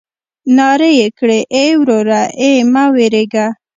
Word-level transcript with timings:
نارې 0.57 0.89
يې 0.99 1.07
کړې 1.19 1.39
ای 1.55 1.69
وروره 1.81 2.21
ای 2.41 2.53
مه 2.73 2.83
وېرېږه. 2.93 3.47